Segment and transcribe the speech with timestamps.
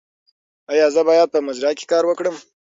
[0.71, 2.35] ایا زه باید په مزرعه کې کار وکړم؟